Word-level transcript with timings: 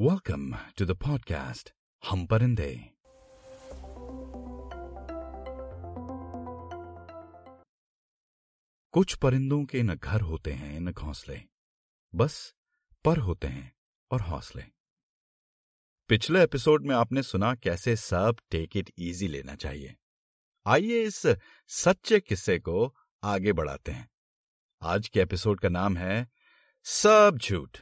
Welcome 0.00 0.56
to 0.78 0.86
the 0.86 1.02
podcast 1.02 1.70
हम 2.08 2.26
परिंदे 2.26 2.90
कुछ 8.92 9.14
परिंदों 9.14 9.64
के 9.64 9.82
न 9.82 9.94
घर 9.94 10.20
होते 10.20 10.52
हैं, 10.52 10.80
न 10.80 10.92
घोंसले। 10.92 11.40
बस 12.14 12.54
पर 13.04 13.18
होते 13.18 13.46
हैं 13.46 13.72
और 14.10 14.20
हौसले। 14.20 14.64
पिछले 16.08 16.42
एपिसोड 16.42 16.86
में 16.86 16.94
आपने 16.94 17.22
सुना 17.22 17.54
कैसे 17.54 17.96
सब 17.96 18.36
टेक 18.50 18.76
इट 18.76 18.92
इजी 18.98 19.28
लेना 19.28 19.54
चाहिए। 19.54 19.96
आइए 20.66 21.02
इस 21.02 21.26
सच्चे 21.68 22.20
किस्से 22.20 22.58
को 22.58 22.96
आगे 23.22 23.52
बढ़ाते 23.52 23.92
हैं। 23.92 24.10
आज 24.82 25.08
के 25.08 25.20
एपिसोड 25.20 25.60
का 25.60 25.68
नाम 25.68 25.96
है, 25.96 26.28
सब 26.84 27.38
झूठ। 27.38 27.78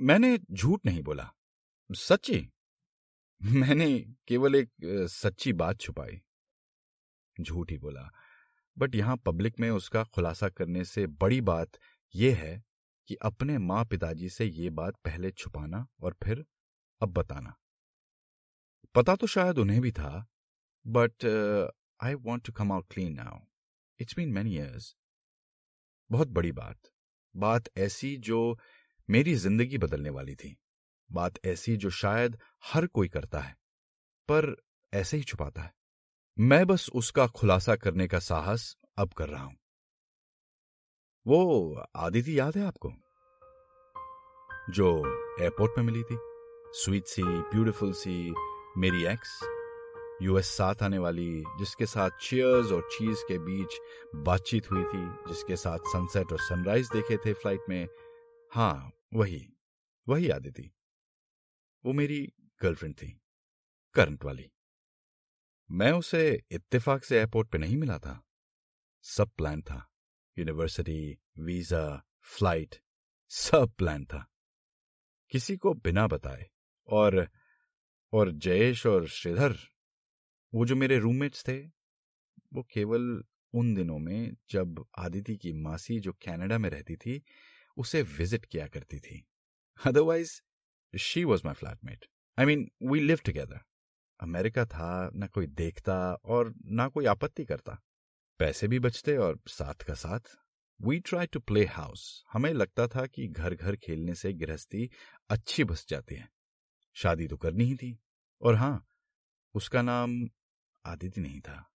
मैंने 0.00 0.38
झूठ 0.52 0.80
नहीं 0.86 1.02
बोला। 1.02 1.30
सच्ची? 1.90 2.48
मैंने 3.40 3.98
केवल 4.28 4.54
एक 4.54 4.70
सच्ची 5.10 5.52
बात 5.52 5.80
छुपाई। 5.80 6.20
झूठ 7.36 7.70
ही 7.70 7.78
बोला। 7.78 8.10
बट 8.76 8.94
यहाँ 8.94 9.16
पब्लिक 9.16 9.60
में 9.60 9.70
उसका 9.70 10.02
खुलासा 10.04 10.48
करने 10.48 10.84
से 10.84 11.06
बड़ी 11.06 11.40
बात 11.40 11.78
यह 12.14 12.36
है 12.36 12.62
कि 13.08 13.14
अपने 13.22 13.58
माँ 13.58 13.84
पिताजी 13.84 14.28
से 14.28 14.44
ये 14.44 14.70
बात 14.70 14.96
पहले 15.04 15.30
छुपाना 15.30 15.86
और 16.00 16.16
फिर 16.24 16.44
अब 17.00 17.12
बताना। 17.12 17.54
पता 18.94 19.16
तो 19.16 19.26
शायद 19.26 19.58
उन्हें 19.58 19.80
भी 19.80 19.92
था, 19.92 20.26
but 20.86 21.24
I 22.00 22.14
want 22.14 22.46
to 22.46 22.52
come 22.52 22.72
out 22.72 22.86
clean 22.90 23.12
now 23.12 23.38
it's 24.00 24.16
been 24.16 24.32
many 24.32 24.54
years 24.54 24.94
बहुत 26.10 26.28
बड़ी 26.28 26.52
बात। 26.52 26.90
बात 27.34 27.68
ऐसी 27.78 28.16
जो 28.16 28.58
मेरी 29.10 29.34
ज़िंदगी 29.34 29.78
बदलने 29.78 30.10
वाली 30.10 30.34
थी। 30.34 30.56
बात 31.12 31.46
ऐसी 31.46 31.76
जो 31.76 31.90
शायद 31.90 32.38
हर 32.64 32.86
कोई 32.86 33.08
करता 33.08 33.38
है, 33.38 33.56
पर 34.28 34.56
ऐसे 34.94 35.16
ही 35.16 35.22
छुपाता 35.22 35.62
है। 35.62 35.72
मैं 36.38 36.66
बस 36.66 36.90
उसका 36.94 37.26
खुलासा 37.26 37.76
करने 37.76 38.08
का 38.08 38.18
साहस 38.18 38.76
अब 38.98 39.12
कर 39.12 39.28
रहा 39.28 39.44
हूँ। 39.44 39.56
वो 41.26 41.82
आदिति 41.96 42.38
याद 42.38 42.56
है 42.56 42.64
आपको? 42.64 42.92
जो 44.70 44.98
एयरपोर्ट 45.40 45.72
में 45.78 45.84
मिली 45.84 46.02
थी। 46.02 46.18
स्वीट 46.72 47.04
सी, 47.04 47.22
ब्यूटीफुल 47.22 47.92
सी 47.92 48.34
मेरी 48.78 49.04
एक्स, 49.04 49.40
यूएस 50.22 50.46
साथ 50.46 50.82
आने 50.82 50.98
वाली, 50.98 51.44
जिसके 51.58 51.86
साथ 51.86 52.10
चेयर्स 52.20 52.72
और 52.72 52.88
चीज़ 52.92 53.18
के 53.28 53.38
बीच 53.38 53.78
बातचीत 54.16 54.70
हुई 54.70 54.84
थी, 54.84 55.06
जिसके 55.28 55.56
साथ 55.56 55.78
सनसेट 55.78 56.32
और 56.32 56.38
सनराइज 56.38 56.88
देखे 56.92 57.16
थे 57.16 57.32
फ़्लाइट 57.32 57.60
में। 57.68 57.88
हाँ 58.52 58.92
वही 59.14 59.52
वही 60.08 60.30
आदिति 60.30 60.70
वो 61.84 61.92
मेरी 61.92 62.32
गर्लफ्रेंड 62.62 62.94
थी, 62.94 63.20
करंट 63.94 64.24
वाली। 64.24 64.52
मैं 65.70 65.92
उसे 65.92 66.42
इत्तेफाक 66.50 67.04
से 67.04 67.18
एयरपोर्ट 67.18 67.48
पे 67.48 67.58
नहीं 67.58 67.76
मिला 67.76 67.98
था। 67.98 68.28
सब 69.02 69.30
प्लान 69.30 69.62
था। 69.62 69.90
यूनिवर्सिटी, 70.38 71.18
वीज़ा, 71.38 72.04
फ़्लाइट, 72.22 72.74
सब 73.28 73.72
प्लान 73.78 74.04
था। 74.04 74.30
किसी 75.30 75.56
को 75.56 75.74
बिना 75.74 76.06
बताए। 76.06 76.50
और 76.86 77.28
और 78.12 78.32
जयेश 78.32 78.86
और 78.86 79.08
श्रीधर, 79.08 79.56
वो 80.54 80.66
जो 80.66 80.76
मेरे 80.76 80.98
रूममेट्स 80.98 81.48
थे, 81.48 81.66
वो 82.52 82.62
केवल 82.62 83.24
उन 83.54 83.74
दिनों 83.74 83.98
में 83.98 84.36
जब 84.50 84.86
आदिति 84.98 85.36
की 85.36 85.52
मासी 85.52 86.00
जो 86.00 86.12
कनाडा 86.12 86.58
में 86.58 86.70
रहती 86.70 86.96
थी 86.96 87.22
उसे 87.78 88.02
विज़िट 88.02 88.44
किया 88.44 88.66
करती 88.66 88.98
थी। 88.98 89.24
Otherwise 89.86 90.40
she 90.94 91.24
was 91.24 91.42
my 91.44 91.54
flatmate 91.54 92.06
I 92.38 92.46
mean 92.46 92.70
we 92.82 93.00
live 93.00 93.18
together 93.24 93.60
America 94.20 94.64
था, 94.66 95.10
ना 95.14 95.26
कोई 95.26 95.46
देखता 95.46 96.14
और 96.14 96.54
ना 96.64 96.88
कोई 96.88 97.06
आपत्ति 97.06 97.44
करता। 97.44 97.78
पैसे 98.40 98.68
भी 98.68 98.78
बचते 98.78 99.16
और 99.16 99.40
साथ 99.48 99.74
का 99.74 99.94
साथ। 99.94 100.20
We 100.80 100.98
try 101.00 101.26
to 101.26 101.40
play 101.40 101.64
house 101.64 102.24
हमें 102.32 102.52
लगता 102.52 102.86
था 102.88 103.06
कि 103.06 103.26
घर 103.28 103.54
घर 103.54 103.76
खेलने 103.76 104.14
से 104.14 104.32
गृहस्थी 104.32 104.90
अच्छी 105.30 105.64
बस 105.64 105.86
जाती 105.88 106.14
है। 106.14 106.28
शादी 106.94 107.28
तो 107.28 107.36
करनी 107.36 107.64
ही 107.64 107.76
थी। 107.76 107.98
और 108.42 108.54
हाँ, 108.54 108.86
उसका 109.54 109.82
नाम 109.82 110.28
आदिति 110.84 111.20
नहीं 111.20 111.40
था। 111.40 111.70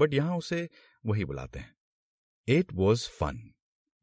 बट 0.00 0.14
यहाँ 0.14 0.36
उसे 0.36 0.68
वही 1.06 1.24
बुलाते 1.24 1.58
हैं। 1.58 1.77
इट 2.48 2.66
वॉज़ 2.72 3.08
फन 3.08 3.52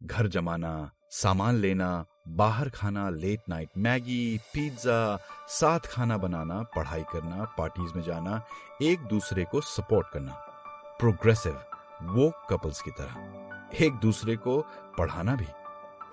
घर 0.03 0.27
जमाना, 0.27 0.91
सामान 1.09 1.55
लेना, 1.55 2.05
बाहर 2.27 2.69
खाना 2.69 3.09
लेट 3.09 3.41
नाइट 3.49 3.69
मैगी 3.77 4.37
पिज्जा 4.37 5.17
साथ 5.47 5.79
खाना 5.79 6.17
बनाना, 6.17 6.63
पढ़ाई 6.63 7.03
करना 7.03 7.43
पार्टीज़ 7.43 7.93
में 7.93 8.03
जाना, 8.03 8.43
एक 8.81 8.99
दूसरे 8.99 9.45
को 9.45 9.61
सपोर्ट 9.61 10.07
करना। 10.07 10.33
प्रोग्रेसिव 10.99 11.63
वो 12.01 12.33
कपल्स 12.49 12.81
की 12.81 12.91
तरह। 12.91 13.15
एक 13.85 13.93
दूसरे 13.93 14.35
को 14.35 14.61
पढ़ाना 14.97 15.35
भी। 15.35 15.47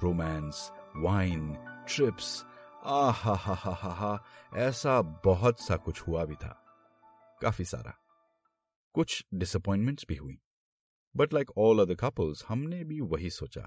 रोमांस 0.03 0.73
वाइन 0.97 1.55
ट्रिप्स 1.89 2.45
आ 2.85 3.11
हा 3.11 3.35
हा 3.35 3.55
हा 3.55 3.73
हा 3.73 3.91
हा 3.91 4.25
ऐसा 4.55 5.03
बहुत 5.03 5.61
सा 5.61 5.77
कुछ 5.77 6.01
हुआ 6.01 6.25
भी 6.25 6.35
था। 6.35 6.65
काफ़ी 7.43 7.65
सारा। 7.65 7.95
कुछ 8.95 9.25
डिसअपॉइंटमेंट्स 9.35 10.05
भी 10.09 10.17
हुई। 10.17 10.39
But 11.15 11.33
like 11.35 11.51
all 11.59 11.81
other 11.81 11.95
couples 11.95 12.45
हमने 12.49 12.83
भी 12.85 13.01
वही 13.03 13.31
सोचा। 13.31 13.63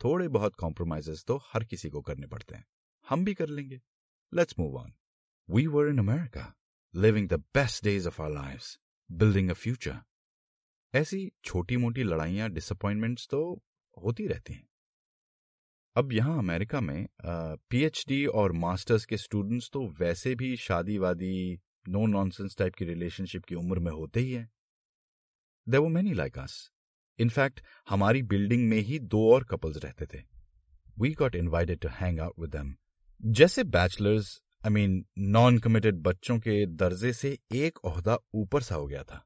थोड़े 0.00 0.28
बहुत 0.28 0.54
कॉम्प्रोमाइजेस 0.56 1.24
तो 1.28 1.36
हर 1.46 1.64
किसी 1.64 1.88
को 1.90 2.00
करने 2.02 2.26
पड़ते 2.26 2.54
हैं। 2.54 2.64
हम 3.06 3.24
भी 3.24 3.34
कर 3.34 3.48
लेंगे। 3.48 3.80
Let's 4.32 4.58
move 4.58 4.76
on 4.76 4.92
we 5.48 5.66
were 5.66 5.88
in 5.88 5.98
America 5.98 6.52
living 6.94 7.28
the 7.28 7.34
best 7.54 7.84
days 7.84 8.08
of 8.08 8.22
our 8.22 8.30
life 8.30 8.76
building 9.10 9.50
a 9.50 9.54
future 9.54 9.98
ऐसी 10.94 11.30
छोटी 11.44 11.76
मोटी 11.76 12.02
लड़ाइयाँ 12.02 12.48
डिसअपॉइंटमेंट्स 12.50 13.26
तो 13.28 13.40
होती 13.96 14.26
रहती 14.26 14.52
हैं। 14.52 14.66
अब 15.96 16.12
यहाँ 16.12 16.38
अमेरिका 16.38 16.80
में 16.80 17.06
पीएचडी 17.24 18.24
और 18.26 18.52
मास्टर्स 18.54 19.04
के 19.04 19.16
स्टूडेंट्स 19.16 19.70
तो 19.72 19.86
वैसे 19.98 20.34
भी 20.34 20.56
शादी 20.56 20.98
वादी 20.98 21.58
नो 21.88 22.06
नॉनसेंस 22.06 22.56
टाइप 22.58 22.74
की 22.74 22.84
रिलेशनशिप 22.84 23.44
की 23.44 23.54
उम्र 23.54 23.78
में 23.78 23.90
होते 23.92 24.20
ही 24.20 24.32
हैं। 24.32 24.50
देर 25.66 25.80
वो 25.80 25.88
many 25.88 26.12
like 26.14 26.38
us 26.38 26.70
in fact 27.18 27.60
हमारी 27.88 28.22
बिल्डिंग 28.24 28.68
में 28.68 28.78
ही 28.78 28.98
दो 28.98 29.32
और 29.34 29.44
कपल्स 29.44 29.76
रहते 29.84 30.06
थे। 30.06 30.22
We 31.00 31.12
got 31.14 31.34
invited 31.34 31.80
to 31.80 31.88
hang 31.92 32.20
out 32.20 32.38
with 32.40 32.50
them 32.50 32.74
जैसे 33.20 33.64
bachelors 33.66 34.40
I 34.66 34.70
mean 34.70 35.04
non 35.18 35.58
committed 35.58 35.96
बच्चों 36.02 36.38
के 36.38 36.64
दर्जे 36.66 37.12
से 37.12 37.38
एक 37.54 37.84
ओहदा 37.84 38.18
ऊपर 38.34 38.62
सा 38.62 38.74
हो 38.74 38.86
गया 38.86 39.02
था। 39.02 39.24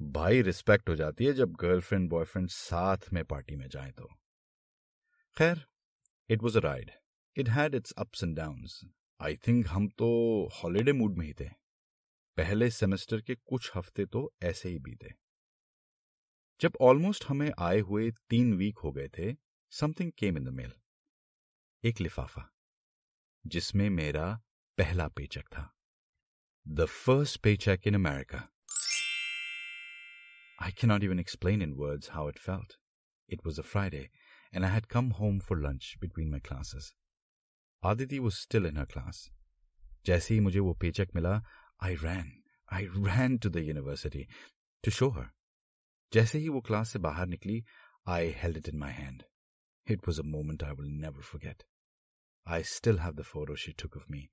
भाई 0.00 0.42
रिस्पेक्ट 0.42 0.88
हो 0.88 0.94
जाती 0.96 1.24
है 1.24 1.32
जब 1.32 1.52
गर्लफ्रेंड 1.52 2.08
बॉयफ्रेंड 2.10 2.48
साथ 2.48 3.12
में 3.12 3.24
पार्टी 3.24 3.56
में 3.56 3.68
जाए 3.68 3.90
तो। 3.90 4.08
खैर 5.36 5.64
it 6.30 6.42
was 6.42 6.58
a 6.58 6.60
ride 6.60 6.90
it 7.36 7.48
had 7.48 7.74
its 7.74 7.92
ups 7.98 8.24
and 8.24 8.36
down 8.36 8.66
I 9.20 9.36
think 9.46 9.66
हम 9.68 9.88
तो 9.88 10.08
हॉलीडे 10.54 10.92
मूड 10.92 11.18
में 11.18 11.26
ही 11.26 11.32
थे। 11.32 11.48
पहले 12.36 12.70
सेमेस्टर 12.70 13.20
के 13.20 13.34
कुछ 13.34 13.70
हफ़्ते 13.74 14.06
तो 14.06 14.32
ऐसे 14.42 14.68
ही 14.68 14.78
बीते। 14.78 15.12
जब 16.62 16.72
ऑलमोस्ट 16.80 17.24
हमें 17.28 17.52
आए 17.58 17.78
हुए 17.80 18.10
तीन 18.10 18.54
वीक 18.54 18.78
हो 18.78 18.92
गए 18.92 19.08
थे 19.08 19.36
something 19.70 20.12
came 20.18 20.36
in 20.36 20.44
the 20.44 20.48
mail 20.48 20.72
एक 21.84 22.00
लिफाफा, 22.00 22.52
जिसमें 23.46 23.90
मेरा 23.90 24.40
पहला 24.78 25.08
पेचक 25.08 25.42
था। 25.42 25.74
The 26.68 26.84
first 26.84 27.40
paycheck 27.40 27.80
in 27.86 27.94
America 27.94 28.48
I 30.62 30.72
can 30.72 30.86
not 30.86 31.02
even 31.02 31.20
explain 31.20 31.62
in 31.62 31.72
word 31.72 32.04
how 32.12 32.28
it 32.28 32.38
felt 32.38 32.78
it 33.28 33.46
was 33.46 33.60
a 33.60 33.62
Friday 33.62 34.10
and 34.54 34.64
I 34.64 34.70
had 34.70 34.86
come 34.86 35.10
home 35.10 35.40
for 35.40 35.58
lunch 35.58 35.94
between 36.00 36.30
my 36.30 36.40
classes 36.40 36.94
Aditi 37.84 38.18
वो 38.18 38.30
still 38.30 38.66
in 38.66 38.76
her 38.76 38.84
class 38.84 39.28
जैसे 40.06 40.34
ही 40.34 40.40
मुझे 40.40 40.58
वो 40.58 40.74
paycheck 40.74 41.08
मिला 41.14 41.44
I 41.82 41.94
ran 41.94 42.42
I 42.72 42.86
ran 42.86 43.38
to 43.38 43.50
the 43.50 43.56
university 43.56 44.26
to 44.84 44.90
show 44.90 45.10
her 45.10 45.30
जैसे 46.12 46.38
ही 46.38 46.48
वो 46.48 46.60
class 46.60 46.92
से 46.92 46.98
बाहर 46.98 47.26
निकली 47.26 47.64
I 48.08 48.30
held 48.36 48.56
it 48.56 48.68
in 48.68 48.76
my 48.78 48.92
hand 48.92 49.22
it 49.90 50.08
was 50.08 50.20
a 50.20 50.24
moment 50.24 50.62
I 50.62 50.70
will 50.70 50.90
never 51.00 51.22
forget 51.22 51.62
I 52.46 52.62
still 52.62 52.98
have 52.98 53.12
the 53.12 53.22
photo 53.22 53.54
she 53.54 53.72
took 53.72 53.96
of 53.96 54.04
me 54.10 54.28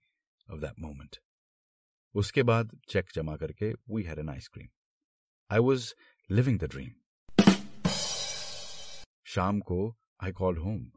of 0.52 0.60
that 0.60 0.80
moment 0.80 1.18
उसके 2.16 2.44
बाद 2.44 2.80
check 2.90 3.06
जमा 3.16 3.36
करके 3.38 3.72
we 3.90 4.04
had 4.04 4.20
an 4.20 4.30
ice cream 4.30 4.68
I 5.52 5.60
was 5.60 5.94
living 6.32 6.60
the 6.60 6.64
dream 6.64 6.92
शाम 9.26 9.60
को 9.60 9.98
I 10.24 10.32
call 10.32 10.58
home 10.58 10.92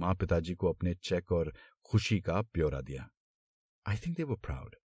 माँ 0.00 0.14
पिताजी 0.14 0.54
को 0.54 0.72
अपने 0.72 0.94
चेक 0.94 1.32
और 1.32 1.52
खुशी 1.84 2.20
का 2.20 2.42
ब्यौरा 2.42 2.80
दिया. 2.80 3.10
I 3.88 3.96
think 3.96 4.16
they 4.16 4.22
were 4.22 4.36
proud 4.36 4.76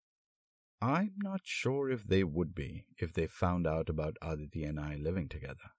I'm 0.82 1.12
not 1.18 1.40
sure 1.44 1.90
if 1.90 2.04
they 2.04 2.24
would 2.24 2.54
be 2.54 2.84
if 2.98 3.12
they 3.14 3.26
found 3.26 3.66
out 3.66 3.88
about 3.88 4.18
Aditi 4.20 4.64
and 4.64 4.78
I 4.78 4.96
living 4.96 5.28
together. 5.28 5.70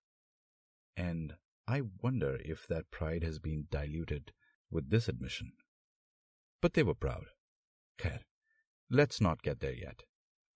And 0.98 1.36
I 1.68 1.82
wonder 2.02 2.40
if 2.44 2.66
that 2.68 2.90
pride 2.92 3.24
has 3.24 3.38
been 3.40 3.68
diluted 3.70 4.32
with 4.72 4.90
this 4.90 5.08
admission. 5.08 5.52
But 6.64 6.74
they 6.74 6.84
were 6.84 6.96
proud. 6.96 7.26
खैर, 8.00 8.20
let's 8.92 9.22
not 9.22 9.42
get 9.42 9.60
there 9.60 9.78
yet. 9.84 10.06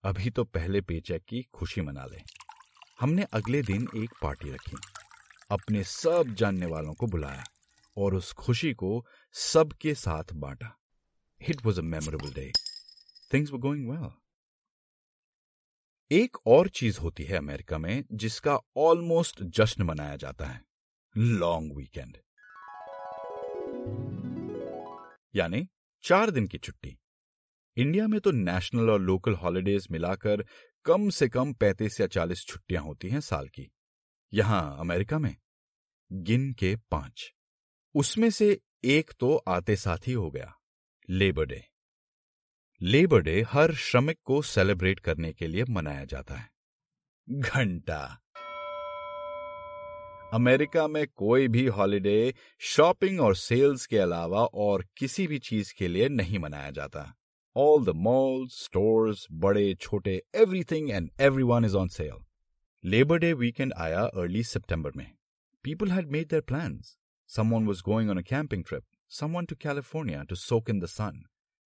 अभी 0.04 0.30
तो 0.30 0.44
पहले 0.44 0.80
paycheque 0.80 1.24
की 1.28 1.42
खुशी 1.54 1.80
मना 1.80 2.04
लें 2.04 2.22
हमने 3.00 3.22
अगले 3.32 3.62
दिन 3.62 3.86
एक 3.96 4.14
पार्टी 4.22 4.50
रखी 4.50 4.76
अपने 5.50 5.82
सब 5.84 6.34
जानने 6.38 6.66
वालों 6.66 6.94
को 7.00 7.06
बुलाया 7.06 7.44
और 7.96 8.14
उस 8.14 8.32
खुशी 8.42 8.72
को 8.82 9.04
सबके 9.34 9.94
साथ 10.04 10.32
बांटा 10.44 10.74
it 11.40 11.64
was 11.66 11.78
a 11.78 11.82
memorable 11.82 12.32
day 12.34 12.50
things 13.34 13.50
were 13.52 13.58
going 13.58 13.90
well 13.90 14.08
एक 16.11 16.37
और 16.47 16.67
चीज़ 16.69 16.99
होती 16.99 17.23
है 17.23 17.37
अमेरिका 17.37 17.77
में, 17.77 18.03
जिसका 18.11 18.57
ऑलमोस्ट 18.77 19.41
जश्न 19.43 19.83
मनाया 19.83 20.15
जाता 20.15 20.45
है 20.45 20.61
लॉन्ग 21.15 21.75
वीकेंड 21.77 22.17
यानी 25.35 25.67
चार 26.03 26.31
दिन 26.31 26.47
की 26.47 26.57
छुट्टी। 26.57 26.95
इंडिया 27.77 28.07
में 28.07 28.19
तो 28.19 28.31
नेशनल 28.31 28.89
और 28.89 29.01
लोकल 29.01 29.33
हॉलीडेज 29.33 29.87
मिलाकर 29.91 30.45
कम 30.85 31.09
से 31.09 31.29
कम 31.29 31.53
पैंतीस 31.53 31.99
या 32.01 32.07
चालीस 32.07 32.45
छुट्टियाँ 32.45 32.83
होती 32.83 33.09
हैं 33.09 33.19
साल 33.19 33.47
की। 33.47 33.69
यहाँ 34.33 34.79
अमेरिका 34.79 35.19
में 35.19 35.35
गिन 36.11 36.51
के 36.53 36.75
पाँच। 36.91 37.31
उसमें 37.95 38.29
से 38.29 38.59
एक 38.83 39.11
तो 39.19 39.35
आते 39.47 39.75
साथ 39.75 40.07
ही 40.07 40.13
हो 40.13 40.29
गया 40.31 40.53
लेबर 41.09 41.45
डे 41.45 41.63
लेबर 42.81 43.21
डे 43.21 43.41
हर 43.41 43.73
श्रमिक 43.73 44.17
को 44.23 44.41
सेलिब्रेट 44.41 44.99
करने 44.99 45.33
के 45.33 45.47
लिए 45.47 45.63
मनाया 45.69 46.05
जाता 46.05 46.35
है। 46.35 46.49
घंटा। 47.29 47.99
अमेरिका 50.33 50.87
में 50.87 51.07
कोई 51.15 51.47
भी 51.47 51.65
हॉलिडे 51.67 52.33
शॉपिंग 52.59 53.21
और 53.21 53.35
सेल्स 53.35 53.85
के 53.85 53.97
अलावा 53.97 54.45
और 54.45 54.85
किसी 54.97 55.27
भी 55.27 55.39
चीज़ 55.39 55.73
के 55.77 55.87
लिए 55.87 56.09
नहीं 56.09 56.39
मनाया 56.39 56.71
जाता। 56.71 57.15
ऑल 57.55 57.85
द 57.85 57.89
मॉल 57.89 58.47
स्टोर 58.47 59.15
बड़े, 59.31 59.73
छोटे 59.75 60.21
everything 60.35 60.91
and 60.91 61.09
every 61.19 61.43
one 61.43 61.65
is 61.65 61.75
on 61.75 61.87
sale 61.87 62.25
labour 62.83 63.17
day 63.17 63.33
weekend 63.33 63.73
आया 63.73 64.01
अर्ली 64.01 64.43
सितंबर 64.43 64.91
में। 64.95 65.11
People 65.63 65.91
had 65.91 66.11
made 66.11 66.27
their 66.27 66.41
plans 66.41 66.97
someone 67.29 67.67
was 67.67 67.81
going 67.85 68.09
on 68.09 68.17
a 68.17 68.25
camping 68.29 68.63
trip 68.63 68.83
someone 69.09 69.45
to 69.45 69.55
California 69.55 70.23
to 70.23 70.35
soak 70.35 70.69
in 70.69 70.79
the 70.79 70.85
sun 70.85 71.23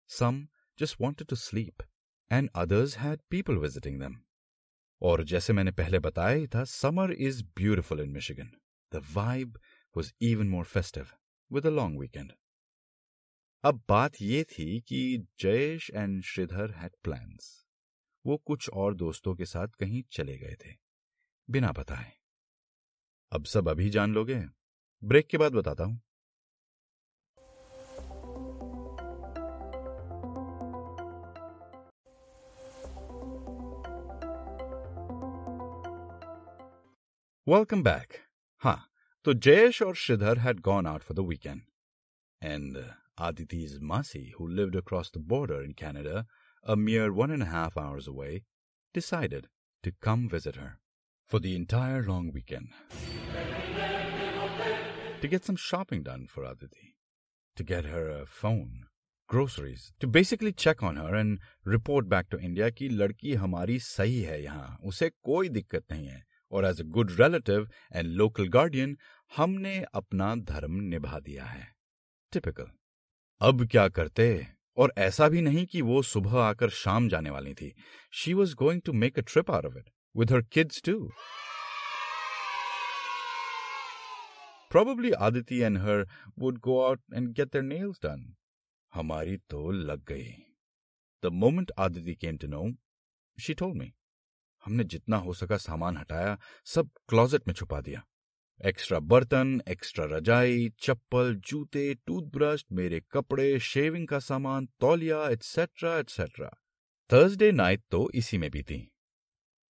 some 0.10 0.48
just 0.80 1.00
wanted 1.02 1.28
to 1.30 1.36
sleep, 1.36 1.84
and 2.32 2.50
others 2.58 2.96
had 3.06 3.18
people 3.34 3.62
visiting 3.66 4.00
them. 4.00 4.14
और 5.02 5.24
जैसे 5.24 5.54
मैंने 5.54 5.72
पहले 5.72 6.00
बताया 6.00 6.36
ही 6.36 6.48
था 6.48 6.64
summer 6.64 7.12
is 7.12 7.44
beautiful 7.44 8.02
in 8.02 8.10
Michigan 8.10 8.52
the 8.94 9.06
vibe 9.14 9.60
was 9.98 10.14
even 10.22 10.48
more 10.48 10.66
festive 10.66 11.08
with 11.52 11.66
a 11.66 11.70
long 11.70 12.00
weekend 12.00 12.34
अब 13.64 13.84
बात 13.90 14.22
ये 14.22 14.44
थी 14.44 14.82
कि 14.82 15.28
Jayesh 15.40 15.92
and 15.96 16.24
Shridhar 16.24 16.72
had 16.72 16.92
plans 17.04 17.66
वो 18.26 18.38
कुछ 18.38 18.70
और 18.70 18.96
दोस्तों 18.96 19.36
के 19.36 19.46
साथ 19.46 19.68
कहीं 19.68 20.04
चले 20.12 20.38
गए 20.38 20.56
थे 20.66 20.74
बिना 21.50 21.72
बताए। 21.72 22.12
अब 23.32 23.46
सब 23.46 23.70
अभी 23.70 23.90
जान 23.90 24.14
लोगे। 24.14 24.44
ब्रेक 25.04 25.28
के 25.28 25.38
बाद 25.38 25.52
बताता 25.52 25.84
हूँ। 25.84 26.02
Welcome 37.50 37.82
back. 37.82 38.26
Huh. 38.58 38.82
So 39.26 39.34
Jayesh 39.34 39.84
or 39.84 39.94
Shridhar 39.94 40.38
had 40.38 40.62
gone 40.62 40.86
out 40.86 41.02
for 41.02 41.16
the 41.16 41.24
weekend. 41.24 41.64
And 42.40 42.78
uh, 42.78 42.82
Aditi's 43.20 43.80
Masi, 43.80 44.34
who 44.38 44.48
lived 44.48 44.76
across 44.76 45.10
the 45.10 45.18
border 45.18 45.64
in 45.64 45.74
Canada, 45.74 46.28
a 46.64 46.76
mere 46.76 47.12
one 47.12 47.32
and 47.32 47.42
a 47.42 47.48
half 47.48 47.76
hours 47.76 48.08
away, 48.08 48.44
decided 48.94 49.48
to 49.82 49.92
come 50.00 50.30
visit 50.30 50.58
her 50.58 50.78
for 51.26 51.40
the 51.40 51.56
entire 51.56 52.04
long 52.04 52.32
weekend. 52.32 52.68
To 55.22 55.28
get 55.28 55.44
some 55.44 55.56
shopping 55.56 56.04
done 56.04 56.28
for 56.28 56.44
Aditi, 56.44 56.98
to 57.56 57.64
get 57.64 57.86
her 57.86 58.12
a 58.12 58.28
phone, 58.28 58.84
groceries, 59.28 59.92
to 60.00 60.06
basically 60.06 60.52
check 60.52 60.84
on 60.84 60.98
her 60.98 61.16
and 61.16 61.40
report 61.66 62.08
back 62.08 62.30
to 62.30 62.40
India 62.40 62.70
ki 62.70 62.90
ladki 62.90 63.40
hamari 63.40 63.80
sahi 63.80 64.30
hai 64.30 64.44
yahan, 64.46 64.78
usse 64.86 65.10
koi 65.26 65.50
dikkat 65.50 65.88
nahi 65.90 66.12
hai. 66.12 66.24
और 66.52 66.66
as 66.66 66.82
a 66.82 66.84
good 66.84 67.12
relative 67.12 67.70
and 67.94 68.08
local 68.08 68.48
guardian 68.48 68.98
हमने 69.36 69.86
अपना 69.94 70.36
धर्म 70.36 70.76
निभा 70.76 71.20
दिया 71.20 71.46
है। 71.46 71.76
Typical 72.32 72.68
अब 73.42 73.68
क्या 73.68 73.90
करते? 73.90 74.48
और 74.78 74.94
ऐसा 74.98 75.30
भी 75.30 75.42
नहीं 75.42 75.66
कि 75.66 75.82
वो 75.82 76.02
सुबह 76.02 76.40
आकर 76.40 76.70
शाम 76.70 77.10
जाने 77.10 77.30
वाली 77.30 77.54
थी। 77.54 77.76
She 78.12 78.34
was 78.34 78.56
going 78.56 78.82
to 78.82 78.94
make 78.94 79.20
a 79.20 79.22
trip 79.22 79.52
our 79.52 79.66
of 79.66 79.78
it 79.78 79.90
with 80.18 80.32
her 80.32 80.42
kids 80.42 80.82
to 80.84 81.12
Probably 84.76 85.10
Aditi 85.22 85.58
and 85.62 85.78
her 85.78 86.06
would 86.42 86.58
go 86.68 86.74
out 86.90 87.00
and 87.18 87.28
get 87.36 87.48
their 87.50 87.72
nails 87.72 88.00
done. 88.06 88.22
हमारी 88.94 89.38
तो 89.38 89.72
लग 89.72 90.06
गई। 90.06 90.28
The 91.26 91.44
moment 91.44 91.72
Aditi 91.80 92.16
came 92.24 92.38
to 92.44 92.50
know, 92.54 92.76
she 93.42 93.56
told 93.62 93.74
me. 93.82 93.99
हमने 94.66 94.84
जितना 94.84 95.18
हो 95.18 95.34
सका 95.34 95.58
सामान 95.58 95.98
हटाया, 95.98 96.38
सब 96.66 96.90
क्लॉजेट 97.10 97.48
में 97.48 97.54
छुपा 97.54 97.82
दिया। 97.82 98.06
एक्स्ट्रा 98.66 99.00
बर्तन, 99.00 99.62
एक्स्ट्रा 99.70 100.06
रजाई, 100.06 100.70
चप्पल, 100.80 101.36
जूते, 101.36 101.94
टूथब्रश, 101.94 102.66
मेरे 102.72 103.02
कपड़े, 103.12 103.60
शेविंग 103.60 104.08
का 104.08 104.20
सामान, 104.20 104.68
तौलिया 104.80 105.30
एटसेट्रा 105.30 105.98
एटसेट्रा 105.98 106.50
थर्सडे 107.10 107.52
नाइट 107.52 107.84
तो 107.92 108.10
इसी 108.16 108.38
में 108.38 108.52
बीती। 108.52 108.92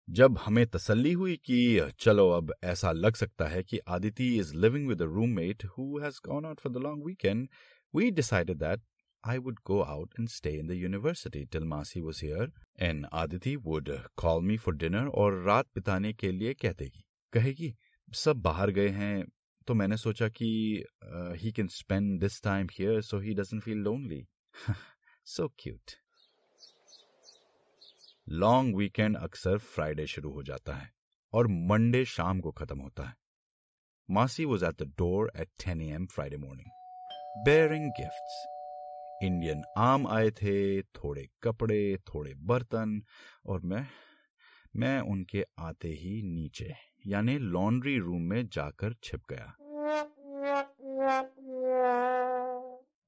जब 0.09 0.37
हमें 0.37 0.67
तसल्ली 0.67 1.13
हुई 1.13 1.35
कि, 1.35 1.89
चलो 1.99 2.29
अब 2.29 2.53
ऐसा 2.63 2.91
लग 2.91 3.15
सकता 3.15 3.45
है 3.45 3.63
कि 3.63 3.79
Aditi 3.87 4.37
is 4.37 4.55
living 4.55 4.87
with 4.87 5.01
a 5.01 5.05
roommate 5.05 5.65
who 5.65 5.99
has 5.99 6.19
gone 6.29 6.45
out 6.45 6.59
for 6.59 6.73
the 6.73 6.77
long 6.77 7.05
weekend 7.05 7.49
we 7.95 8.11
decided 8.11 8.57
that 8.57 8.81
I 9.23 9.37
would 9.37 9.59
go 9.63 9.83
out 9.85 10.11
and 10.17 10.29
stay 10.29 10.59
in 10.59 10.67
the 10.67 10.75
university 10.75 11.45
till 11.45 11.61
Masi 11.61 12.01
was 12.03 12.19
here, 12.19 12.47
and 12.77 13.05
Aditi 13.11 13.55
would 13.55 13.89
call 14.17 14.41
me 14.41 14.57
for 14.57 14.73
dinner 14.73 15.05
और 15.21 15.41
रात 15.43 15.65
बिताने 15.75 16.13
के 16.13 16.31
लिए 16.31 16.53
कह 16.65 16.73
कहेगी 17.33 17.73
सब 18.09 18.41
बाहर 18.41 18.71
गए 18.71 18.89
हैं 18.89 19.25
तो 19.67 19.73
मैंने 19.73 19.97
सोचा 19.97 20.27
कि 20.29 20.47
he 21.41 21.51
can 21.51 21.67
spend 21.67 22.19
this 22.19 22.41
time 22.43 22.67
here 22.71 23.01
so 23.01 23.19
he 23.19 23.33
doesn't 23.33 23.63
feel 23.63 23.77
lonely 23.77 24.21
so 25.35 25.47
cute 25.59 25.91
long 28.29 28.75
weekend 28.77 29.17
अक्सर 29.17 29.57
फ्राइडे 29.57 30.07
शुरू 30.07 30.31
हो 30.33 30.43
जाता 30.43 30.75
है 30.75 30.91
और 31.33 31.47
मंडे 31.71 32.05
शाम 32.05 32.39
को 32.39 32.51
खत्म 32.51 32.79
होता 32.79 33.03
है। 33.03 33.15
Masi 34.09 34.45
was 34.45 34.65
at 34.65 34.81
the 34.81 34.93
door 34.97 35.31
at 35.37 35.49
ten 35.65 35.81
A 35.81 35.89
M 35.95 36.05
Friday 36.05 36.37
morning 36.37 37.45
bearing 37.45 37.89
gifts 37.99 38.45
Indian 39.23 39.63
आम 39.77 40.07
आए 40.07 40.31
थे, 40.31 40.81
थोड़े 40.81 41.29
कपड़े, 41.43 41.97
थोड़े 41.97 42.33
बर्तन, 42.33 43.01
और 43.45 43.61
मैं 43.61 43.87
मैं 44.75 44.99
उनके 44.99 45.45
आते 45.59 45.87
ही 45.87 46.21
नीचे, 46.23 46.73
यानी 47.07 47.37
लॉन्ड्री 47.37 47.99
रूम 47.99 48.21
में 48.21 48.47
जाकर 48.47 48.93
छिप 49.03 49.21
गया। 49.29 49.55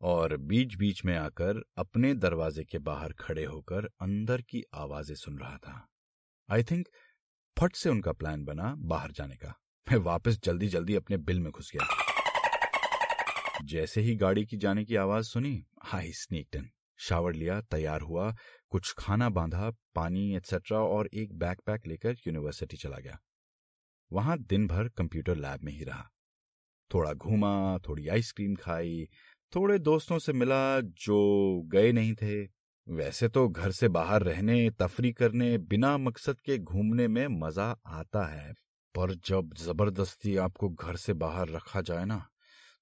और 0.02 0.38
बीच 0.38 0.76
बीच 0.76 1.06
में 1.06 1.18
आकर 1.18 1.64
अपने 1.78 2.14
दरवाजे 2.14 2.64
के 2.64 2.80
बाहर 2.80 3.14
खड़े 3.14 3.46
होकर 3.46 3.90
अंदर 4.02 4.42
की 4.42 4.64
आवाज़ें 4.74 5.16
सुन 5.16 5.38
रहा 5.38 5.58
था। 5.58 5.88
आई 6.50 6.64
थिंक 6.64 6.88
फट 7.60 7.76
से 7.76 7.90
उनका 7.90 8.12
प्लान 8.12 8.46
बना 8.46 8.76
बाहर 8.78 9.12
जाने 9.12 9.36
का। 9.36 9.60
मैं 9.92 9.98
वापस 9.98 10.40
जल्दी 10.44 10.68
जल्दी 10.68 10.96
अपने 10.96 11.18
बिल 11.18 11.40
में 11.40 11.52
घुस 11.52 11.72
गया। 11.76 12.05
जैसे 13.66 14.02
ही 14.02 14.16
गाड़ी 14.16 14.46
की 14.46 14.58
जाने 14.58 14.86
की 14.86 14.96
आवाज़ 14.96 15.26
सुनी 15.26 15.66
हाई 15.84 16.12
स्नीकटन 16.12 16.70
शावर 16.98 17.34
लिया, 17.34 17.62
तैयार 17.62 18.02
हुआ, 18.02 18.36
कुछ 18.70 18.94
खाना 18.98 19.30
बांधा, 19.30 19.72
पानी 19.96 20.36
एटसेट्रा 20.36 20.80
और 20.80 21.10
एक 21.14 21.34
बैकपैक 21.34 21.88
लेकर 21.88 22.16
यूनिवर्सिटी 22.28 22.78
चला 22.78 22.98
गया। 22.98 23.20
वहाँ 24.12 24.38
दिन 24.40 24.68
भर 24.68 24.90
कंप्यूटर 24.90 25.36
लैब 25.36 25.60
में 25.64 25.74
ही 25.74 25.84
रहा। 25.84 26.10
थोड़ा 26.94 27.14
घूमा, 27.14 27.78
थोड़ी 27.78 28.08
आइसक्रीम 28.08 28.56
खाई, 28.56 29.08
थोड़े 29.56 29.80
दोस्तों 29.80 30.20
से 30.20 30.34
मिला 30.34 30.80
जो 30.82 31.62
गए 31.66 31.92
नहीं 31.92 32.14
थे। 32.14 32.44
वैसे 32.90 33.30
तो 33.30 33.50
घर 33.50 33.72
से 33.72 33.88
बाहर 33.88 34.24
रहने, 34.24 34.70
तफरी 34.70 35.14
करने, 35.14 35.58
बिना 35.58 35.98
मकसद 35.98 36.40
के 36.40 36.58
घूमने 36.58 37.08
में 37.08 37.28
मज़ा 37.28 37.76
आता 37.88 38.26
है, 38.26 38.54
पर 38.96 39.14
जब 39.14 39.54
ज़बरदस्ती 39.54 40.38
आपको 40.38 40.70
घर 40.70 40.96
से 40.96 41.14
बाहर 41.14 41.50
रखा 41.50 41.82
जाए 41.82 42.06
ना 42.06 42.30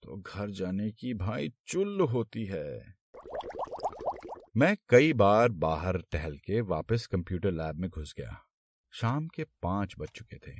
तो 0.03 0.15
घर 0.17 0.49
जाने 0.49 0.89
की 0.91 1.13
भाई 1.13 1.51
चुल्ल 1.67 2.01
होती 2.03 2.43
है। 2.45 2.95
मैं 4.57 4.75
कई 4.89 5.13
बार 5.13 5.49
बाहर 5.49 5.97
टहल 6.11 6.35
के 6.37 6.59
वापस 6.61 7.05
कंप्यूटर 7.07 7.51
लैब 7.51 7.75
में 7.75 7.89
घुस 7.89 8.13
गया। 8.17 8.37
शाम 8.93 9.27
के 9.27 9.43
पाँच 9.63 9.95
बज 9.99 10.09
चुके 10.15 10.37
थे। 10.37 10.55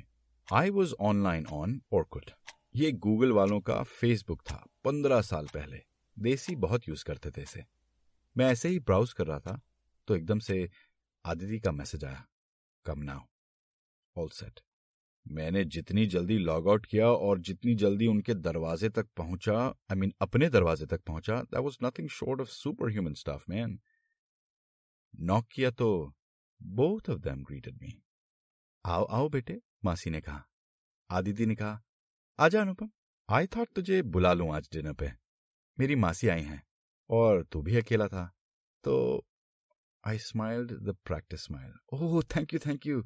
I 0.48 0.70
was 0.70 0.94
online 1.00 1.46
on 1.46 1.80
Orkut 1.92 2.30
ये 2.76 2.90
गूगल 2.92 3.32
वालों 3.32 3.60
का 3.60 3.82
फेसबुक 3.82 4.40
था, 4.42 4.64
पंद्रह 4.84 5.20
साल 5.22 5.46
पहले। 5.46 5.80
देसी 6.16 6.56
बहुत 6.56 6.88
यूज़ 6.88 7.04
करते 7.04 7.30
थे 7.30 7.42
इसे। 7.42 7.64
मैं 8.36 8.50
ऐसे 8.52 8.68
ही 8.68 8.78
ब्राउज 8.80 9.12
कर 9.12 9.26
रहा 9.26 9.38
था 9.40 9.60
तो 10.08 10.16
एकदम 10.16 10.38
से 10.40 10.68
आदिति 11.24 11.58
का 11.60 11.72
मैसेज 11.72 12.04
आया, 12.04 12.24
कम 12.86 13.02
नाउ 13.02 13.20
ऑल 14.16 14.28
सेट 14.30 14.60
मैंने 15.26 15.64
जितनी 15.64 16.06
जल्दी 16.06 16.38
लॉग 16.38 16.68
आउट 16.68 16.86
किया 16.86 17.08
और 17.08 17.38
जितनी 17.38 17.74
जल्दी 17.74 18.06
उनके 18.06 18.34
दरवाजे 18.34 18.88
तक 18.88 19.06
पहुँचा 19.16 19.58
आई 19.58 19.94
I 19.94 19.96
मीन 19.96 20.08
mean, 20.10 20.22
अपने 20.22 20.48
दरवाजे 20.48 20.86
तक 20.86 21.02
पहुँचा 21.02 21.40
that 21.42 21.60
was 21.60 21.76
nothing 21.82 22.08
short 22.08 22.40
of 22.40 22.48
superhuman 22.90 23.14
staff 23.14 23.44
man 23.48 23.78
knock 25.20 25.46
किया 25.52 25.70
तो 25.70 26.14
both 26.62 27.10
of 27.10 27.18
them 27.18 27.42
greeted 27.42 27.78
me 27.82 28.02
आओ 28.84 29.04
आओ 29.04 29.28
बेटे 29.28 29.60
मासी 29.84 30.10
ने 30.10 30.20
कहा। 30.20 30.44
आदिति 31.10 31.46
ने 31.46 31.54
कहा 31.54 31.80
आजा 32.38 32.60
अनुपम 32.60 32.90
आई 33.28 33.46
थॉट 33.46 33.68
तुझे 33.76 34.02
बुला 34.02 34.32
लूँ 34.32 34.54
आज 34.54 34.68
डिनर 34.72 34.92
पे। 34.92 35.10
मेरी 35.78 35.94
मासी 35.96 36.28
आई 36.28 36.42
हैं 36.42 36.62
और 37.10 37.42
तू 37.44 37.62
भी 37.62 37.76
अकेला 37.76 38.08
था। 38.08 38.24
तो 38.84 39.26
I 40.04 40.18
smiled 40.18 40.72
the 40.72 40.96
practice 41.04 41.44
smile 41.44 41.72
oh 41.92 42.22
thank 42.36 42.54
you 42.54 42.60
thank 42.66 42.86
you 42.86 43.04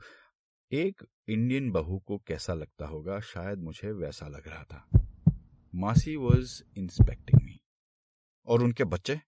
एक 0.72 1.02
इंडियन 1.28 1.70
बहू 1.70 1.98
को 1.98 2.18
कैसा 2.18 2.54
लगता 2.54 2.86
होगा? 2.86 3.18
शायद 3.20 3.58
मुझे 3.58 3.92
वैसा 3.92 4.28
लग 4.28 4.48
रहा 4.48 4.64
था। 4.64 4.88
मासी 5.74 6.16
वॉज़ 6.16 6.62
इंस्पेक्टिंग 6.76 7.42
मी 7.42 7.60
और 8.46 8.62
उनके 8.62 8.84
बच्चे? 8.84 9.20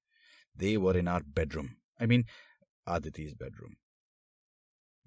They 0.57 0.77
were 0.77 0.97
in 0.97 1.09
our 1.09 1.23
bedroom 1.23 1.67
I 2.01 2.07
mean 2.07 2.27
आदिति's 2.89 3.33
bedroom 3.33 3.75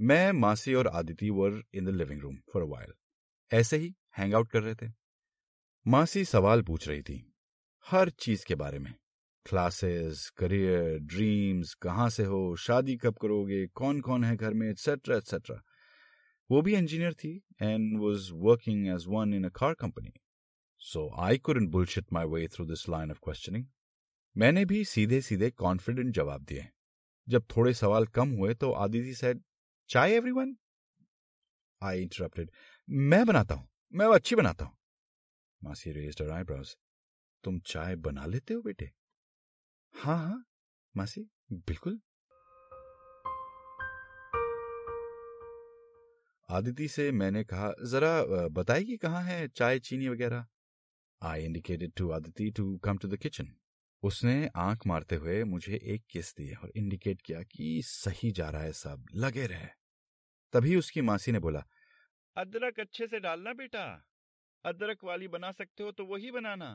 मैं, 0.02 0.32
मासी 0.32 0.74
और 0.74 0.88
Aditi 0.88 1.30
were 1.30 1.62
in 1.74 1.86
the 1.86 1.90
living 1.90 2.22
room 2.22 2.38
for 2.54 2.64
a 2.64 2.66
while 2.66 2.94
ऐसे 3.52 3.78
ही 3.78 3.94
हैंग 4.18 4.34
आउट 4.34 4.52
कर 4.52 4.64
रहे 4.64 4.76
थे। 4.76 4.92
मासी 5.88 6.26
सवाल 6.26 6.62
पूछ 6.62 6.88
रही 6.88 7.02
थी, 7.02 7.34
हर 7.86 8.10
चीज़ 8.10 8.46
के 8.46 8.56
बारे 8.56 8.80
में। 8.80 8.94
क्लासेस 9.46 10.30
करियर 10.38 11.00
ड्रीम्स 11.00 11.74
कहाँ 11.74 12.10
से 12.10 12.24
हो, 12.24 12.56
शादी 12.56 12.98
कब 12.98 13.16
करोगे 13.22 13.68
कौन 13.68 14.02
कौन 14.02 14.24
है 14.24 14.36
घर 14.36 14.54
में 14.54 14.70
एटसेट्रा 14.70 15.18
एटसेट्रा 15.18 15.62
वो 16.50 16.62
भी 16.62 16.76
इंजीनियर 16.76 17.14
थी 17.14 17.36
and 17.62 17.98
was 18.00 18.32
working 18.48 18.88
as 18.88 19.06
one 19.10 19.34
in 19.34 19.44
a 19.44 19.50
car 19.56 19.74
company 19.74 20.14
so 20.82 21.10
I 21.22 21.38
couldn't 21.38 21.70
bullshit 21.70 22.14
my 22.14 22.26
way 22.26 22.48
through 22.48 22.66
this 22.66 22.88
line 22.90 23.12
of 23.12 23.20
questioning 23.24 23.66
मैंने 24.36 24.66
भी 24.66 24.84
सीधे 24.86 25.22
सीधे 25.22 25.50
कॉन्फिडेंट 25.52 26.14
जवाब 26.16 26.44
दिए। 26.44 26.68
जब 27.28 27.46
थोड़े 27.56 27.74
सवाल 27.74 28.06
कम 28.08 28.30
हुए 28.30 28.54
तो 28.54 28.72
Aditi 28.72 29.14
said 29.16 29.42
chai 29.90 30.12
everyone 30.12 30.56
I 31.82 32.02
interrupted 32.02 32.52
मैं 32.88 33.26
बनाता 33.26 33.56
हूँ, 33.56 33.68
मैं 33.94 34.06
वो 34.06 34.14
अच्छी 34.14 34.36
बनाता 34.36 34.66
हूँ. 34.66 34.78
मासी 35.62 35.92
रेज्ड 35.92 36.22
हर 36.22 36.30
आईब्रोज 36.30 36.76
तुम 37.44 37.60
चाय 37.66 37.96
बना 37.96 38.26
लेते 38.26 38.54
हो 38.54 38.62
बेटे? 38.62 38.90
हाँ 39.96 40.18
हाँ 40.18 40.44
मासी, 40.96 41.22
बिल्कुल। 41.52 42.00
आदिति 46.54 46.88
से 46.88 47.12
मैंने 47.12 47.44
कहा, 47.44 47.72
जरा 47.84 48.48
बताएगी 48.48 48.98
कहाँ 48.98 49.24
है 49.24 49.48
चाय, 49.48 49.80
चीनी 49.80 50.08
वगैरह? 50.08 50.46
I 51.22 51.44
indicated 51.44 51.92
to 51.98 52.10
Aditi 52.12 52.50
to 52.52 52.66
come 52.78 52.98
to 52.98 53.08
the 53.08 53.18
kitchen 53.18 53.48
उसने 54.04 54.50
आँख 54.56 54.86
मारते 54.88 55.16
हुए 55.16 55.44
मुझे 55.44 55.80
एक 55.86 56.04
किस 56.12 56.34
दी 56.38 56.52
और 56.54 56.72
इंडिकेट 56.76 57.22
किया 57.22 57.42
कि 57.44 57.82
सही 57.86 58.32
जा 58.32 58.50
रहा 58.50 58.62
है 58.62 58.72
सब, 58.74 59.06
लगे 59.16 59.46
रहे। 59.48 59.68
तभी 60.54 60.76
उसकी 60.76 61.02
मासी 61.02 61.32
ने 61.32 61.40
बोला, 61.40 61.64
अदरक 62.38 62.80
अच्छे 62.80 63.08
से 63.08 63.20
डालना 63.20 63.54
बेटा। 63.54 63.86
अदरक 64.66 65.04
वाली 65.04 65.28
बना 65.30 65.52
सकते 65.54 65.84
हो 65.84 65.92
तो 65.92 66.06
वही 66.06 66.32
बनाना। 66.32 66.72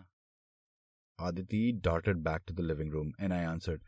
Aditi 1.19 1.73
dotted 1.85 2.17
back 2.25 2.43
to 2.49 2.55
the 2.55 2.61
living 2.63 2.93
room 2.93 3.13
and 3.21 3.33
I 3.33 3.45
answered 3.47 3.83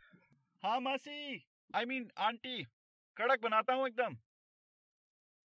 हाँ 0.63 0.79
मासी 0.79 1.45
आई 1.75 1.85
मीन 1.85 2.09
आंटी, 2.19 2.63
कड़क 3.17 3.41
बनाता 3.43 3.73
हूँ 3.73 3.87
एकदम। 3.87 4.17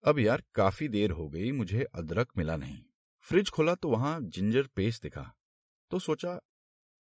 अब 0.05 0.19
यार 0.19 0.43
काफ़ी 0.55 0.89
देर 0.89 1.11
हो 1.11 1.29
गई, 1.29 1.53
मुझे 1.53 1.85
अदरक 1.95 2.29
मिला 2.37 2.57
नहीं। 2.57 2.79
फ्रिज 3.21 3.51
खोला 3.51 3.75
तो 3.75 3.89
वहाँ 3.89 4.21
जिंजर 4.21 4.67
पेस्ट 4.67 5.03
दिखा। 5.03 5.35
तो 5.91 5.99
सोचा, 5.99 6.41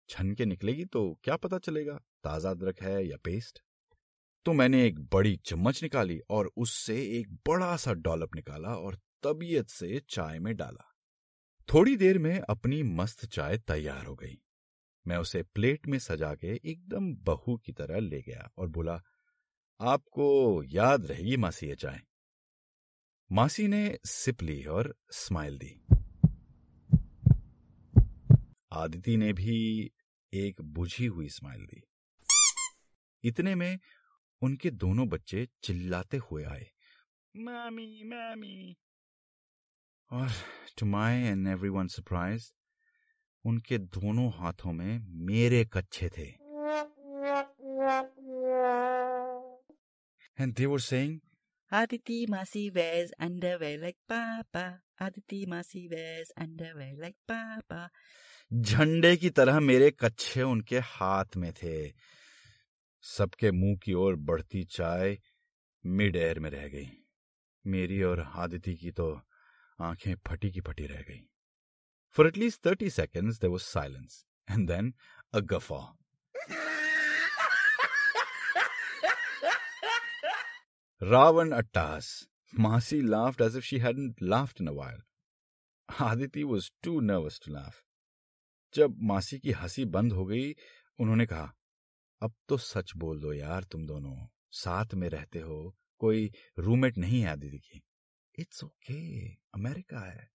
छन 0.10 0.34
के 0.34 0.46
निकलेगी 0.46 0.86
तो 0.86 1.20
क्या 1.24 1.36
पता 1.36 1.58
चलेगा, 1.58 1.94
ताज़ा 2.24 2.50
अदरक 2.50 2.82
है 2.82 3.08
या 3.08 3.18
पेस्ट? 3.24 3.60
तो 4.46 4.54
मैंने 4.54 4.86
एक 4.86 5.00
बड़ी 5.00 5.36
चम्मच 5.36 5.84
निकाली 5.84 6.20
और 6.30 6.52
उससे 6.58 7.20
एक 7.20 7.32
बड़ा 7.48 7.78
सा 7.78 7.94
डॉलप 7.94 8.36
निकाला 8.36 8.76
और 8.76 9.00
तबीयत 9.24 9.70
से 9.70 10.02
चाय 10.10 10.40
में 10.40 10.56
डाला। 10.56 10.96
थोड़ी 11.74 11.96
देर 11.98 12.20
में 12.20 12.40
अपनी 12.40 12.84
मस्त 12.84 13.26
चाय 13.26 13.58
तैयार 13.58 14.06
हो 14.06 14.16
गई। 14.16 14.42
मैं 15.08 15.18
उसे 15.18 15.44
प्लेट 15.44 15.88
में 15.88 16.00
सजा 16.00 16.36
के 16.36 16.48
एकदम 16.48 17.14
बहू 17.16 17.58
की 17.58 17.72
तरह 17.72 18.00
ले 18.00 18.22
गया 18.22 18.50
और 18.58 18.68
बोला, 18.68 19.02
आपको 19.80 20.64
याद 20.64 21.06
रहेगी, 21.06 21.38
मासी, 21.38 21.68
ये 21.68 21.76
चाय। 21.76 22.02
मासी 23.32 23.68
ने 23.68 24.00
सिप 24.06 24.42
ली 24.42 24.66
और 24.66 24.96
स्माइल 25.12 25.58
दी। 25.58 25.86
आदिति 28.72 29.18
ने 29.18 29.34
भी 29.34 29.92
एक 30.34 30.62
बुझी 30.62 31.06
हुई 31.06 31.30
स्माइल 31.30 31.66
दी। 31.66 31.84
इतने 33.24 33.56
में 33.56 33.80
उनके 34.42 34.72
दोनों 34.72 35.10
बच्चे 35.10 35.48
चिल्लाते 35.64 36.18
हुए 36.18 36.44
आए। 36.44 36.72
मामी 37.38 38.04
मामी। 38.04 38.76
और 40.12 40.30
to 40.78 40.86
my 40.86 41.16
and 41.16 41.48
every 41.48 41.70
one 41.70 41.88
surprise 41.88 42.54
उनके 43.46 43.78
दोनों 43.78 44.32
हाथों 44.32 44.74
में 44.74 45.00
मेरे 45.26 45.66
कच्छे 45.74 46.10
थे। 46.10 46.28
And 50.40 50.54
they 50.54 50.66
were 50.66 50.80
saying 50.80 51.20
Aditi 51.72 52.26
Masi 52.26 52.74
wears 52.74 53.12
underwear 53.20 53.78
like 53.78 53.98
Papa. 54.08 54.82
Aditi 55.00 55.46
Masi 55.46 55.88
wears 55.90 56.32
underwear 56.36 56.94
like 56.98 57.18
Papa. 57.28 57.90
झंडे 58.52 59.16
की 59.18 59.30
तरह 59.30 59.60
मेरे 59.60 59.90
कच्छे 59.92 60.42
उनके 60.42 60.80
हाथ 60.84 61.36
में 61.38 61.52
थे 61.54 61.74
सबके 63.04 63.52
मुँह 63.52 63.76
की 63.84 63.94
ओर 63.94 64.16
बढ़ती 64.30 64.64
चाय 64.76 65.18
मिड 65.84 66.16
एयर 66.16 66.40
में 66.40 66.50
रह 66.50 66.68
गई 66.68 66.88
मेरी 67.66 68.02
और 68.04 68.20
आदिति 68.46 68.76
की 68.76 68.92
तो 69.00 69.10
आँखें 69.80 70.14
फटी 70.28 70.52
की 70.52 70.62
फटी 70.68 70.86
रह 70.94 71.02
गई 71.10 71.22
for 72.16 72.28
at least 72.28 72.66
thirty 72.68 72.90
seconds 72.90 73.40
there 73.42 73.50
was 73.50 73.64
silence 73.64 74.24
and 74.48 74.68
then 74.68 74.94
a 75.34 75.40
guffaw 75.54 75.82
Ravan 81.02 81.58
Attas. 81.58 82.28
Masi 82.54 83.02
laughed 83.08 83.40
as 83.40 83.56
if 83.56 83.64
she 83.64 83.80
hadn't 83.80 84.22
laughed 84.22 84.60
in 84.60 84.68
a 84.68 84.74
while. 84.74 85.00
Aditi 85.90 86.44
was 86.44 86.72
too 86.84 87.00
nervous 87.00 87.40
to 87.40 87.52
laugh. 87.52 87.84
जब 88.74 88.98
मासी 89.02 89.40
की 89.40 89.52
हँसी 89.52 89.86
बंद 89.86 90.14
हो 90.14 90.26
गई, 90.26 90.52
उन्होंने 91.00 91.26
कहा, 91.26 91.54
अब 92.22 92.34
तो 92.48 92.58
सच 92.58 92.92
बोल 92.98 93.20
दो 93.22 93.32
यार 93.34 93.64
तुम 93.64 93.86
दोनों 93.88 94.28
साथ 94.52 94.94
में 94.94 95.08
रहते 95.10 95.40
हो, 95.40 95.76
कोई 96.00 96.32
रूममेट 96.60 96.98
नहीं 96.98 97.22
है 97.22 97.36
दीदी 97.38 97.60
की 97.60 97.82
इट्स 98.36 98.64
ओके 98.64 99.00
अमेरिका 99.56 100.00
है 100.00 100.30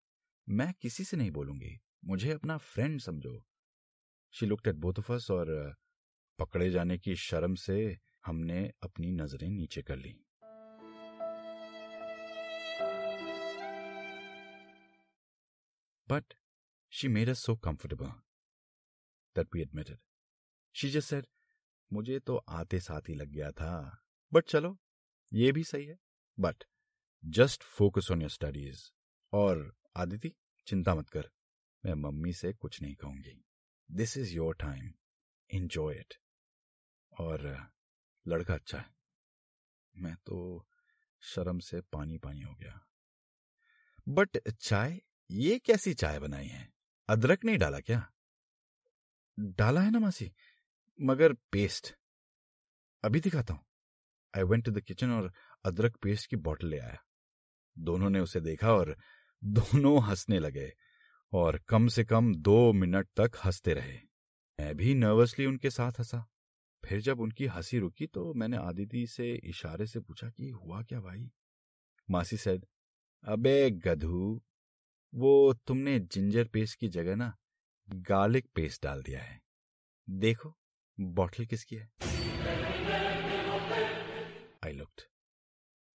मैं 0.49 0.73
किसी 0.83 1.05
से 1.05 1.17
नहीं 1.17 1.31
बोलूँगी, 1.31 1.79
मुझे 2.05 2.33
अपना 2.33 2.57
फ्रेंड 2.59 3.01
समझो 3.01 3.41
she 4.35 4.47
looked 4.47 4.69
at 4.69 4.77
both 4.77 4.99
of 4.99 5.13
us 5.13 5.31
और 5.31 5.75
पकड़े 6.39 6.71
जाने 6.71 6.99
की 6.99 7.17
शर्म 7.17 7.55
से 7.55 7.97
हमने 8.27 8.71
अपनी 8.83 9.13
नज़रें 9.13 9.49
नीचे 9.51 9.83
कर 9.83 9.97
ली 9.97 10.19
but 16.15 16.35
she 16.91 17.09
made 17.09 17.29
us 17.29 17.39
so 17.39 17.57
comfortable 17.57 18.13
that 19.39 19.51
we 19.51 19.65
admitted. 19.65 19.97
She 20.77 20.85
just 20.85 21.11
said, 21.11 21.27
मुझे 21.93 22.21
तो 22.21 22.37
आते 22.37 22.81
साथ 22.81 23.01
ही 23.01 23.15
लग 23.15 23.29
गया 23.29 23.51
था। 23.51 24.03
बट 24.33 24.45
चलो 24.45 24.79
ये 25.33 25.53
भी 25.53 25.65
सही 25.65 25.87
है। 25.87 25.99
But 26.41 26.65
just 27.25 27.63
focus 27.63 28.09
on 28.11 28.21
your 28.21 28.31
studies 28.31 28.91
और 29.33 29.77
आदिति 29.97 30.35
चिंता 30.67 30.95
मत 30.95 31.09
कर। 31.09 31.31
मैं 31.85 31.95
मम्मी 31.95 32.33
से 32.33 32.53
कुछ 32.53 32.83
नहीं 32.83 32.95
कहूँगी। 32.95 33.45
This 33.91 34.17
is 34.17 34.35
your 34.35 34.55
time 34.55 34.95
enjoy 35.51 35.95
it 35.95 36.15
और 37.21 37.69
लड़का 38.29 38.55
अच्छा 38.55 38.79
है। 38.79 38.95
मैं 39.97 40.17
तो 40.17 40.69
शर्म 41.21 41.59
से 41.59 41.81
पानी 41.81 42.19
पानी 42.19 42.41
हो 42.41 42.55
गया। 42.55 42.87
बट 44.09 44.51
चाय 44.51 45.01
ये 45.31 45.59
कैसी 45.59 45.95
चाय 45.95 46.19
बनाई 46.19 46.47
है? 46.47 46.69
अदरक 47.09 47.45
नहीं 47.45 47.59
डाला 47.59 47.81
क्या? 47.81 48.13
डाला 49.39 49.81
है 49.81 49.91
ना 49.91 49.99
मासी, 49.99 50.31
मगर 51.01 51.33
पेस्ट 51.53 51.95
अभी 53.05 53.21
दिखाता 53.21 53.55
हूँ। 53.55 53.65
I 54.35 54.43
went 54.43 54.65
to 54.65 54.71
the 54.71 54.81
kitchen 54.81 55.11
और 55.11 55.33
अदरक 55.65 55.97
पेस्ट 55.97 56.31
की 56.31 56.37
बॉटल 56.37 56.67
ले 56.67 56.79
आया। 56.79 56.99
दोनों 57.77 58.11
ने 58.11 58.21
उसे 58.21 58.41
देखा 58.41 58.73
और 58.73 58.97
दोनों 59.43 60.03
हंसने 60.03 60.39
लगे 60.39 60.71
और 61.33 61.59
कम 61.69 61.89
से 61.89 62.05
कम 62.05 62.35
दो 62.35 62.73
मिनट 62.73 63.09
तक 63.17 63.31
हँसते 63.45 63.75
रहे। 63.75 63.99
मैं 64.61 64.75
भी 64.77 64.95
नर्वसली 64.95 65.47
उनके 65.47 65.71
साथ 65.71 65.93
हंसा। 65.93 66.25
फिर 66.83 67.01
जब 67.01 67.21
उनकी 67.21 67.47
हँसी 67.47 67.79
रुकी 67.79 68.07
तो 68.07 68.33
मैंने 68.35 68.57
आदिति 68.57 69.07
से 69.07 69.33
इशारे 69.35 69.87
से 69.87 70.01
पूछा 70.01 70.29
कि 70.29 70.49
हुआ 70.49 70.83
क्या 70.83 71.01
भाई? 71.01 71.31
मासी 72.11 72.37
सेड 72.37 72.67
अबे 73.25 73.71
गधू 73.71 74.43
वो 75.15 75.55
तुमने 75.55 75.99
जिंजर 75.99 76.45
पेस्ट 76.45 76.79
की 76.79 76.89
जगह 76.89 77.17
ना 77.17 77.37
गार्लिक 77.89 78.47
पेस्ट 78.55 78.83
डाल 78.83 79.03
दिया 79.03 79.21
है। 79.21 79.43
देखो, 80.11 80.59
बॉटल 81.01 81.47
किसकी 81.47 81.77
है? 81.77 81.93
आई 84.65 84.73
लुक्ड 84.73 85.01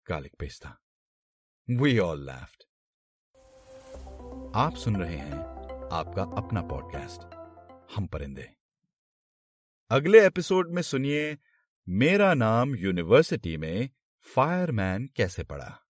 गार्लिक 0.10 0.36
पेस्ट 0.40 0.66
था। 0.66 0.80
वी 1.70 2.00
ऑल 2.00 2.26
लैफ्ड 2.26 2.64
आप 4.56 4.76
सुन 4.76 4.96
रहे 4.96 5.18
हैं 5.18 5.34
आपका 5.94 6.24
अपना 6.24 6.62
पॉडकास्ट 6.62 7.36
हम 7.96 8.08
परिंदे। 8.08 8.56
अगले 9.90 10.26
एपिसोड 10.26 10.72
में 10.72 10.82
सुनिए, 10.82 11.38
मेरा 11.90 12.34
नाम 12.34 12.76
यूनिवर्सिटी 12.76 13.58
में 13.58 13.90
फायरमैन 14.22 15.10
कैसे 15.16 15.44
पड़ा? 15.44 15.85